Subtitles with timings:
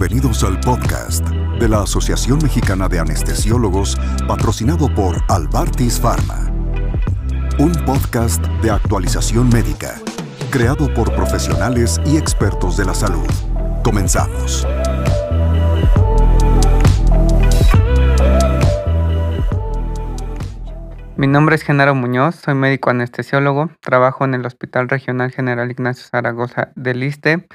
[0.00, 6.52] Bienvenidos al podcast de la Asociación Mexicana de Anestesiólogos patrocinado por Albartis Pharma.
[7.58, 10.00] Un podcast de actualización médica,
[10.52, 13.26] creado por profesionales y expertos de la salud.
[13.82, 14.64] Comenzamos.
[21.16, 26.06] Mi nombre es Genaro Muñoz, soy médico anestesiólogo, trabajo en el Hospital Regional General Ignacio
[26.08, 27.48] Zaragoza del ISTE.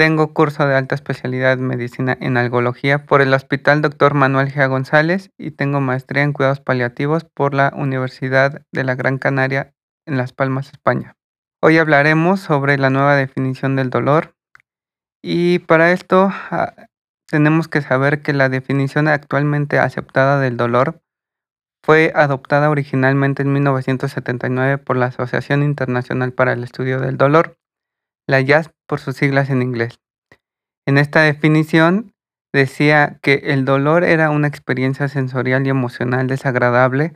[0.00, 4.14] Tengo curso de alta especialidad en medicina en algología por el Hospital Dr.
[4.14, 4.66] Manuel G.
[4.66, 9.74] González y tengo maestría en cuidados paliativos por la Universidad de la Gran Canaria
[10.06, 11.18] en Las Palmas, España.
[11.60, 14.34] Hoy hablaremos sobre la nueva definición del dolor
[15.22, 16.72] y para esto ah,
[17.26, 21.02] tenemos que saber que la definición actualmente aceptada del dolor
[21.84, 27.59] fue adoptada originalmente en 1979 por la Asociación Internacional para el Estudio del Dolor,
[28.30, 30.00] la JASP por sus siglas en inglés.
[30.86, 32.14] En esta definición
[32.52, 37.14] decía que el dolor era una experiencia sensorial y emocional desagradable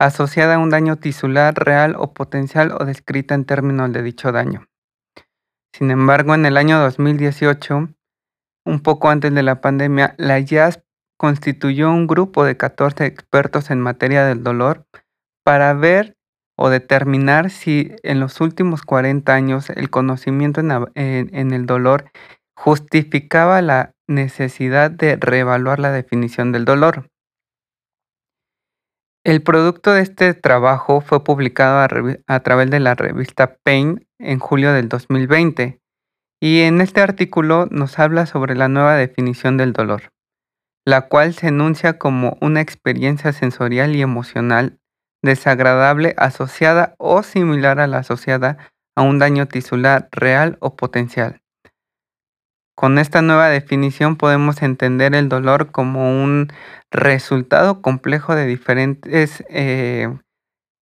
[0.00, 4.66] asociada a un daño tisular real o potencial o descrita en términos de dicho daño.
[5.72, 7.88] Sin embargo, en el año 2018,
[8.66, 10.82] un poco antes de la pandemia, la JASP
[11.18, 14.86] constituyó un grupo de 14 expertos en materia del dolor
[15.44, 16.16] para ver
[16.56, 22.10] o determinar si en los últimos 40 años el conocimiento en, el dolor
[22.56, 27.10] justificaba la necesidad de reevaluar la definición del dolor.
[29.24, 34.38] El producto de este trabajo fue publicado a, a, través de la revista Pain en
[34.38, 35.80] julio del 2020
[36.40, 40.14] y en este artículo nos habla sobre la nueva definición del dolor
[40.84, 44.78] la cual se enuncia como una experiencia sensorial y emocional
[45.24, 48.58] desagradable asociada o similar a la asociada
[48.94, 51.40] a un daño tisular real o potencial.
[52.76, 56.52] Con esta nueva definición podemos entender el dolor como un
[56.90, 60.08] resultado complejo de diferentes eh,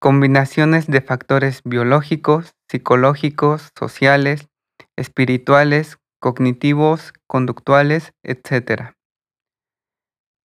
[0.00, 4.48] combinaciones de factores biológicos, psicológicos, sociales,
[4.96, 8.94] espirituales, cognitivos, conductuales, etc.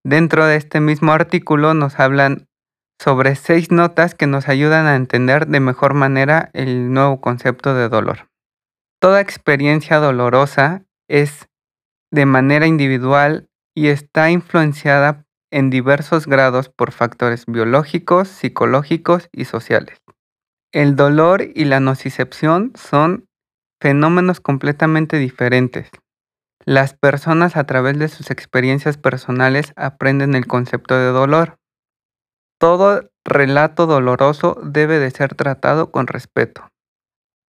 [0.03, 2.47] Dentro de este mismo artículo nos hablan
[2.99, 7.89] sobre seis notas que nos ayudan a entender de mejor manera el nuevo concepto de
[7.89, 8.29] dolor.
[8.99, 11.47] Toda experiencia dolorosa es
[12.11, 20.01] de manera individual y está influenciada en diversos grados por factores biológicos, psicológicos y sociales.
[20.71, 23.27] El dolor y la nocicepción son
[23.79, 25.89] fenómenos completamente diferentes.
[26.65, 31.57] Las personas a través de sus experiencias personales aprenden el concepto de dolor.
[32.59, 36.69] Todo relato doloroso debe de ser tratado con respeto.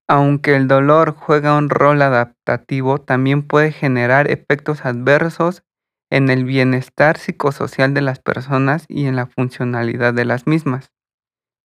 [0.08, 5.62] Aunque el dolor juega un rol adaptativo, también puede generar efectos adversos
[6.10, 10.92] en el bienestar psicosocial de las personas y en la funcionalidad de las mismas.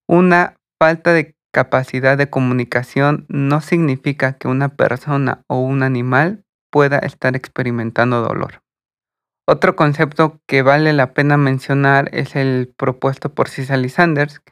[0.08, 7.00] Una falta de capacidad de comunicación no significa que una persona o un animal pueda
[7.00, 8.62] estar experimentando dolor.
[9.52, 14.44] Otro concepto que vale la pena mencionar es el propuesto por Cicely Sanders,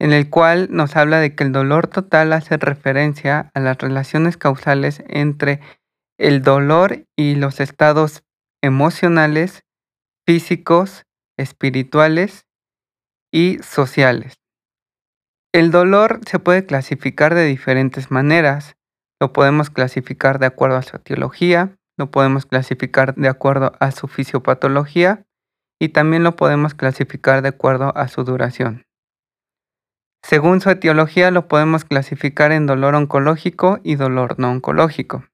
[0.00, 4.36] en el cual nos habla de que el dolor total hace referencia a las relaciones
[4.36, 5.60] causales entre
[6.18, 8.24] el dolor y los estados
[8.60, 9.62] emocionales,
[10.26, 11.04] físicos,
[11.38, 12.48] espirituales
[13.32, 14.34] y sociales.
[15.52, 18.74] El dolor se puede clasificar de diferentes maneras.
[19.20, 24.08] Lo podemos clasificar de acuerdo a su etiología, lo podemos clasificar de acuerdo a su
[24.08, 25.26] fisiopatología
[25.80, 28.84] y también lo podemos clasificar de acuerdo a su duración.
[30.22, 35.24] Según su etiología lo podemos clasificar en dolor oncológico y dolor no oncológico.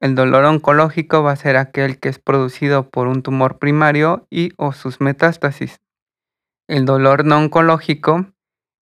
[0.00, 4.52] El dolor oncológico va a ser aquel que es producido por un tumor primario y
[4.56, 5.80] o sus metástasis.
[6.66, 8.32] El dolor no oncológico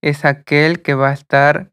[0.02, 1.72] es aquel que va a estar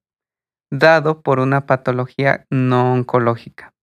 [0.71, 3.76] dado por una patología no oncológica.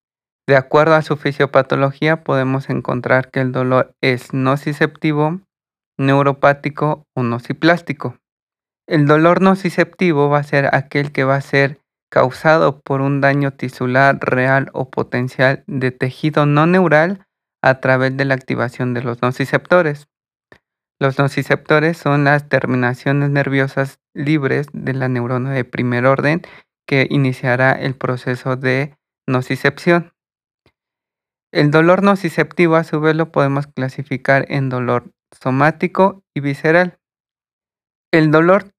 [0.47, 5.39] De acuerdo a su fisiopatología podemos encontrar que el dolor es nociceptivo,
[5.97, 8.17] neuropático o nociplástico.
[8.87, 11.79] El dolor nociceptivo va a ser aquel que va a ser
[12.11, 17.25] causado por un daño tisular real o potencial de tejido no neural
[17.63, 20.07] a través de la activación de los nociceptores.
[20.99, 26.43] Los nociceptores son las terminaciones nerviosas libres de la neurona de primer orden
[26.85, 28.95] que iniciará el proceso de
[29.27, 30.12] nocicepción.
[31.53, 36.97] El dolor nociceptivo a su vez lo podemos clasificar en dolor somático y visceral.
[38.11, 38.71] El dolor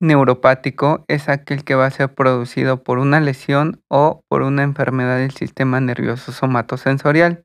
[0.00, 5.18] neuropático es aquel que va a ser producido por una lesión o por una enfermedad
[5.18, 7.44] del sistema nervioso somatosensorial.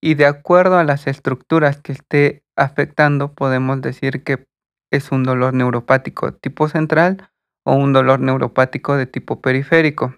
[0.00, 4.46] y de acuerdo a las estructuras que esté afectando podemos decir que
[4.92, 7.30] es un dolor neuropático tipo central
[7.64, 10.14] o un dolor neuropático de tipo periférico.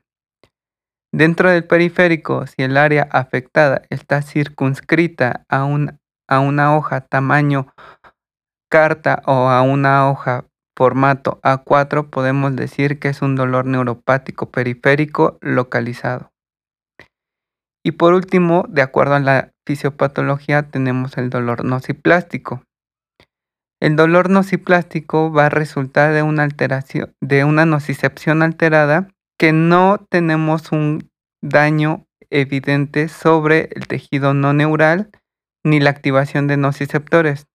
[1.12, 7.73] Dentro del periférico, si el área afectada está circunscrita a, una hoja tamaño
[8.71, 10.45] carta o a una hoja
[10.77, 16.31] formato A4, podemos decir que es un dolor neuropático periférico localizado.
[17.85, 22.62] Y por último, de acuerdo a la fisiopatología, tenemos el dolor nociplástico.
[23.81, 29.09] El dolor nociplástico va a resultar de una alteración, de una nocicepción alterada
[29.41, 31.11] que no tenemos un
[31.43, 35.11] daño evidente sobre el tejido no neural
[35.65, 37.47] ni la activación de nociceptores,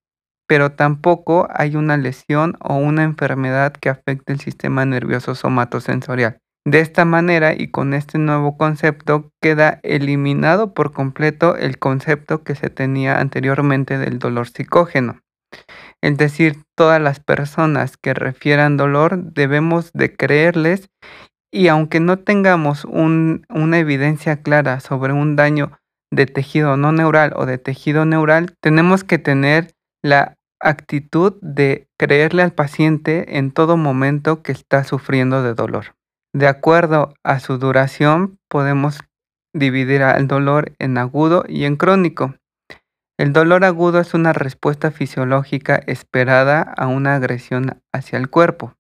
[0.48, 6.40] pero tampoco hay una lesión o una enfermedad que afecte el sistema nervioso somatosensorial.
[6.66, 12.56] De esta manera y con este nuevo concepto queda eliminado por completo el concepto que
[12.56, 15.22] se tenía anteriormente del dolor psicógeno.
[16.02, 20.90] Es decir, todas las personas que refieran dolor debemos de creerles
[21.52, 25.80] y aunque no tengamos una evidencia clara sobre un daño
[26.12, 32.42] de tejido no neural o de tejido neural, tenemos que tener la actitud de creerle
[32.42, 35.96] al paciente en todo momento que está sufriendo de dolor.
[36.34, 39.00] De acuerdo a su duración, podemos
[39.54, 42.36] dividir al dolor en agudo y en crónico.
[43.18, 48.74] El dolor agudo es una respuesta fisiológica esperada a una agresión hacia el cuerpo.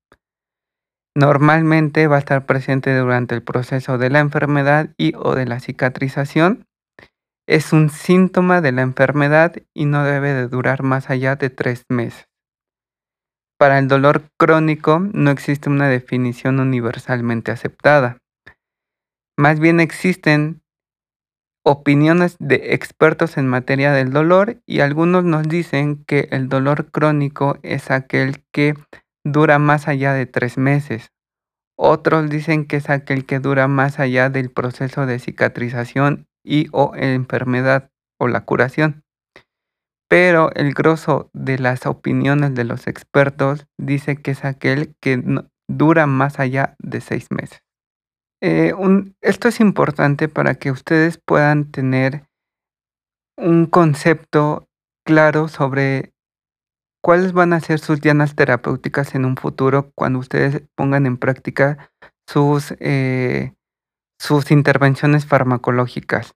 [1.17, 5.61] Normalmente va a estar presente durante el proceso de la enfermedad y o de la
[5.61, 6.67] cicatrización.
[7.47, 11.85] Es un síntoma de la enfermedad y no debe de durar más allá de tres
[11.89, 12.27] meses.
[13.57, 18.17] Para el dolor crónico no existe una definición universalmente aceptada.
[19.37, 20.61] Más bien existen
[21.63, 27.57] opiniones de expertos en materia del dolor y algunos nos dicen que el dolor crónico
[27.63, 28.75] es aquel que
[29.25, 31.11] dura más allá de tres meses.
[31.77, 36.93] Otros dicen que es aquel que dura más allá del proceso de cicatrización y o
[36.95, 39.03] enfermedad o la curación.
[40.07, 45.21] Pero el grosso de las opiniones de los expertos dice que es aquel que
[45.67, 47.61] dura más allá de seis meses.
[48.41, 48.73] Eh,
[49.21, 52.27] esto es importante para que ustedes puedan tener
[53.37, 54.67] un concepto
[55.03, 56.13] claro sobre
[57.05, 61.91] cuáles van a ser sus dianas terapéuticas en un futuro cuando ustedes pongan en práctica
[62.27, 63.53] sus, eh,
[64.19, 66.33] sus intervenciones farmacológicas.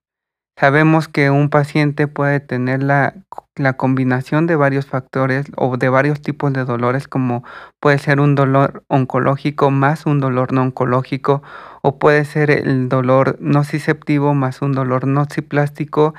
[0.56, 3.16] Sabemos que un paciente puede tener la,
[3.56, 7.42] la, combinación de varios factores o de varios tipos de dolores, como
[7.80, 11.42] puede ser un dolor oncológico más un dolor no oncológico,
[11.82, 16.14] o puede ser el dolor nociceptivo más un dolor nociplástico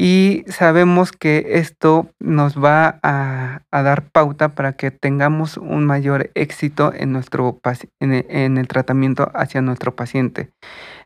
[0.00, 6.92] y sabemos que esto nos va a, dar pauta para que tengamos un mayor éxito
[6.94, 7.60] en, nuestro,
[8.00, 10.50] en el tratamiento hacia nuestro paciente.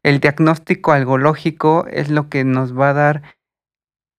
[0.03, 3.23] El diagnóstico algológico es lo que nos va a dar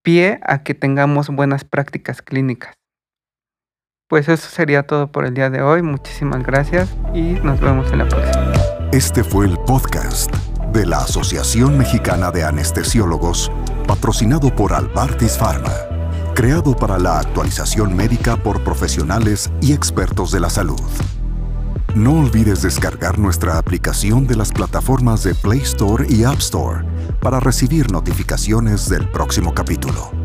[0.02, 2.74] pie a que tengamos buenas prácticas clínicas.
[4.08, 5.82] Pues eso sería todo por el día de hoy.
[5.82, 8.52] Muchísimas gracias y nos vemos en la próxima.
[8.92, 10.32] Este fue el podcast
[10.72, 13.50] de la Asociación Mexicana de Anestesiólogos,
[13.84, 15.72] patrocinado por Albartis Pharma,
[16.34, 20.80] creado para la actualización médica por profesionales y expertos de la salud.
[21.94, 26.84] No olvides descargar nuestra aplicación de las plataformas de Play Store y App Store
[27.20, 30.23] para recibir notificaciones del próximo capítulo.